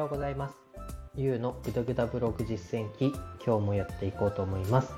[0.00, 0.54] ようございます。
[1.14, 3.12] ゆうのぐだぐだブログ実践記、
[3.44, 4.92] 今日もやっていこうと思います。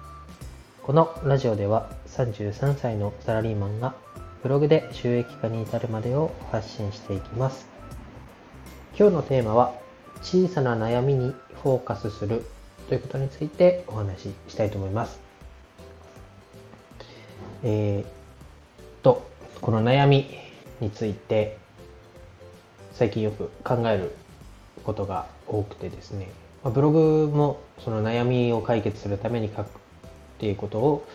[0.80, 3.94] このラジオでは33歳のサラリーマンが
[4.44, 7.66] ブログで収益化に至るまでを発信していきます。
[8.96, 9.74] 今日のテーマは
[10.22, 12.44] 小さな悩みにフォーカスする
[12.88, 15.18] ということについてお話ししたいと思います。
[17.64, 19.28] えー、と、
[19.60, 20.28] この悩み
[20.80, 21.58] について
[22.92, 24.14] 最近よく考える
[24.82, 26.28] ことが多くてですね、
[26.62, 29.68] まブログもその悩みを解決するために書くっ
[30.38, 31.06] ていうことを、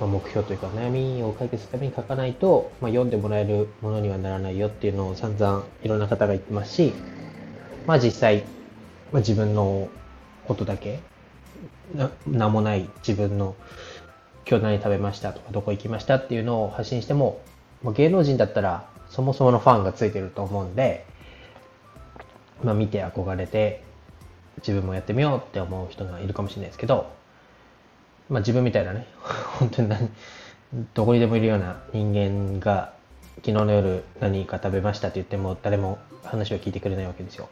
[0.00, 6.92] ま目標というか悩みを解決するために書かないと、ま、読んでもらえるものにはならないよっていうのを散々いろんな方が言ってますし、
[7.86, 8.44] まあ実際、
[9.12, 9.88] ま、自分の
[10.46, 11.00] ことだけ
[11.94, 13.54] な名もない自分の
[14.48, 17.40] 今日何食べましたとかどこ行きましたっていうのを発信しても、
[17.82, 21.06] ま、芸能人だったらそもそものファンがついてると思うんで、
[22.62, 23.82] まあ、見て憧れて
[24.58, 27.10] 自分もやってみようって思う人がいるかもしれないですけど、
[28.28, 29.06] まあ、自分みたいなね
[29.58, 30.10] 本当に何
[30.94, 32.92] どこにでもいるような人間が
[33.36, 37.48] 昨日の夜何か食べましたって言っても誰も話を聞いてくれないわけですよ。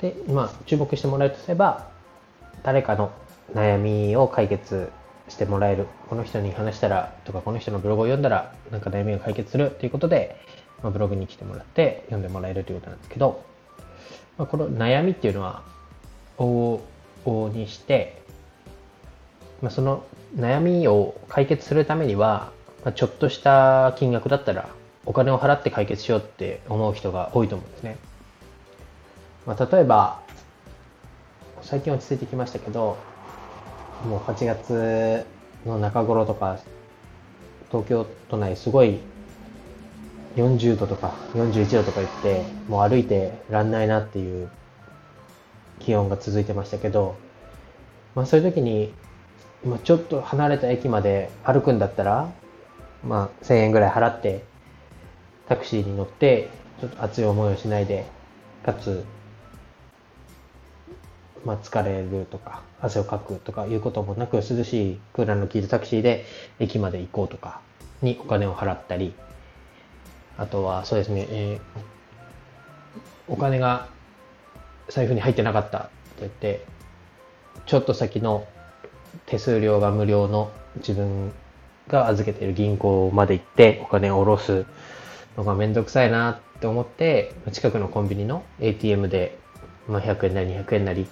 [0.00, 1.88] で、まあ、注目してもらえるとすれば
[2.62, 3.10] 誰かの
[3.54, 4.90] 悩みを解決
[5.28, 10.40] してもらえるこの人に話したらとかこの人のブログを読んだらなんか悩みが解決するということで、
[10.82, 13.44] まあ、ブログに来てもらって読んでもらえるということなんですけど、
[14.38, 15.62] まあ、この悩みっていうのは
[16.38, 18.22] 往々にして、
[19.60, 20.04] まあ、その
[20.36, 22.52] 悩みを解決するためには、
[22.84, 24.68] まあ、ちょっとした金額だったら
[25.04, 27.98] お金を払って解決しようって思う人が多いと思うんですね。
[29.46, 30.20] まあ、例えば
[31.62, 32.96] 最近落ち着いてきましたけど
[34.06, 35.26] もう8月
[35.66, 36.58] の中頃とか、
[37.70, 39.00] 東京都内すごい
[40.38, 44.48] 40度とか41度とか言って、もう歩いてらんないなっていう
[45.80, 47.16] 気温が続いてましたけど、
[48.14, 48.92] まあそういう時に、
[49.64, 52.30] まあ、ちょっと離れた駅まで歩くんだったら、
[53.04, 54.44] まあ1000円ぐらい払って
[55.48, 56.50] タクシーに乗って、
[56.80, 58.06] ちょっと熱い思いをしないで、
[58.64, 59.04] かつ
[61.44, 66.26] まあ、疲れるとか汗をかくとかいうこともなく涼しいクーラーの効いたタクシーで
[66.58, 67.60] 駅まで行こうとか
[68.02, 69.14] にお金を払ったり
[70.38, 73.88] あとはそうですね、えー、お金が
[74.88, 75.90] 財布に入ってなかったと
[76.20, 76.64] 言って
[77.66, 78.46] ちょっと先の
[79.26, 81.32] 手数料が無料の自分
[81.88, 84.64] が預けている銀行まで行ってお金を下ろす
[85.36, 89.38] のがめんどくさいなって思って近くのコンビニの ATM で、
[89.88, 91.08] まあ、100円なり200円なり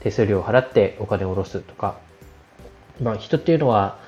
[0.00, 1.98] 手数料を払ってお金を下ろすとか、
[3.00, 3.98] まあ、人っていうのは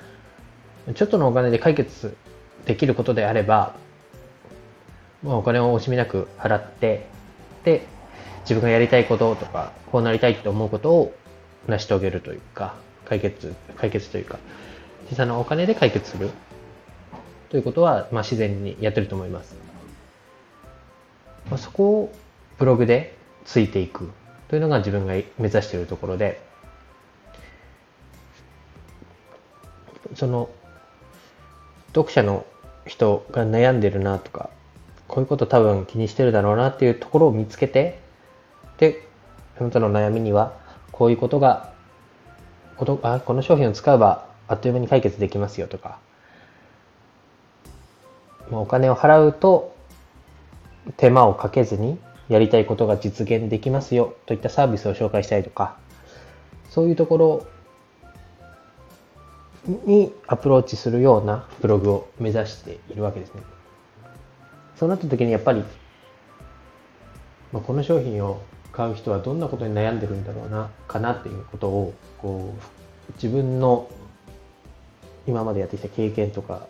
[0.94, 2.16] ちょっとのお金で解決
[2.64, 3.74] できることであれば、
[5.26, 7.06] まあ、お金を惜しみなく払って
[7.64, 7.84] で
[8.42, 11.14] 自分がやりたいこととかこうなりたいと思うことを
[11.66, 14.38] 成し遂げるというか解決解決というか
[15.10, 16.30] 小さなお金で解決する。
[17.48, 19.54] ということは、まあ、自然にやってると思います、
[21.48, 22.12] まあ、そこを
[22.58, 24.10] ブログでついていく。
[24.48, 26.40] というのが自分が目指しているところで
[30.14, 30.48] その
[31.88, 32.46] 読者の
[32.86, 34.50] 人が悩んでるなとか
[35.16, 38.00] こういうこと多分気にしてるだろうなっていうところを見つけて
[38.76, 39.08] で
[39.58, 40.52] あなたの悩みには
[40.92, 41.72] こういうことが
[42.76, 45.98] ことあこの商品を使えばあっという間に解決できますよとか
[48.50, 49.74] お金を払うと
[50.98, 51.98] 手間をかけずに
[52.28, 55.78] やりたいことが実現できますよといったサービスを紹介したりとか、
[56.68, 57.46] そういうところ
[59.86, 63.55] にアプローチするようなブログを目指しているわけですね。
[64.76, 65.64] そうなった時にやっぱり、
[67.52, 68.42] まあ、この商品を
[68.72, 73.88] 買う人はどんなことに悩んでるんだろうな、かなっていうことを、こう、自分の
[75.26, 76.66] 今までやってきた経験とか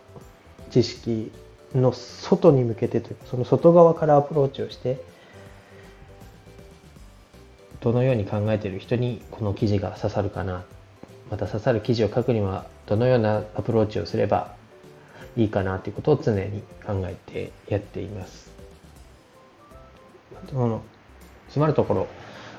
[0.69, 1.31] 知識
[1.75, 5.01] の外に向けてというか、その外側からアプローチをして、
[7.81, 10.63] どのように考えている人にこの記事が刺さるかな。
[11.29, 14.55] また刺さる記事を書くにはどのようなアプローチをすれば
[15.37, 18.51] いいかなということを常に考えてやっています。
[20.51, 20.81] の
[21.49, 22.07] つまるところ、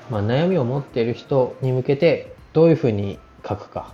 [0.09, 3.93] まあ、悩みを持っている人に向けてどういうふうに書くか、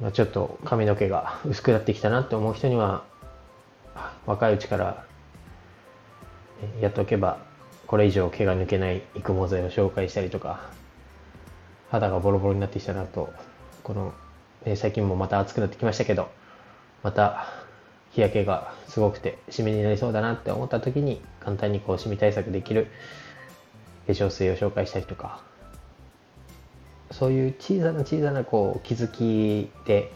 [0.00, 3.04] まあ、ちょっと髪の毛が薄くなってきたなって思う人には
[4.26, 5.04] 若いうちから
[6.80, 7.38] やっておけば
[7.88, 10.60] これ以上毛が抜けない育毛剤を紹介したりとか、
[11.90, 13.32] 肌がボロボロになってきたなと、
[13.82, 14.12] この、
[14.66, 16.30] え最近もまた暑くなってきましたけど、
[17.02, 17.46] また
[18.12, 22.88] 日焼けがすごくてシミになりそうだなって思った時に簡単にこうシミ対策できる
[24.06, 25.46] 化粧水を紹介したりとか。
[27.10, 30.12] そういう小さな小さなこう気づきで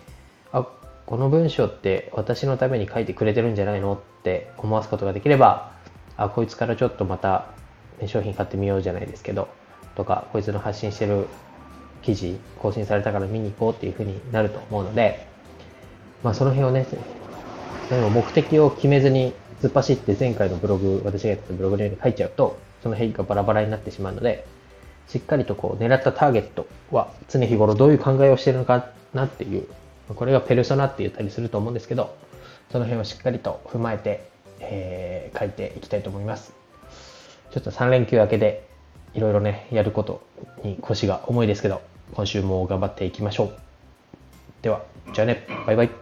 [0.52, 0.66] あ
[1.06, 5.72] この文章って私のために書いてくれてるんじゃないのって思わすことができれば
[6.16, 7.46] あこいつからちょっとまた、
[8.06, 9.48] 商品買ってみようじゃないですけど
[9.94, 11.26] とかこいつの発信してる
[12.02, 15.26] 記事更新されたから見に行こうっていうふうになると思うので、
[16.22, 16.86] まあ、その辺をね
[17.90, 24.46] でも目的を決めずに突っ走って前回のブログ私がやったブログのように書いちゃうとその辺がバラバラになってしまうので
[25.08, 29.66] しっかりとこう狙ったターゲットは常日頃どういう考えをしているのかなっていう
[30.08, 32.16] これがペルソナって言ったりすると思うんですけど
[32.70, 34.28] その辺をしっかりと踏まえて、
[34.60, 36.54] えー、書いていきたいと思います。
[37.50, 38.66] ちょっと3連休明けで
[39.12, 40.22] いろいろねやること
[40.64, 41.82] に腰が重いですけど
[42.14, 43.52] 今週も頑張っていきましょう。
[44.62, 44.82] では
[45.12, 45.46] じゃあね。
[45.66, 46.01] バイバイ。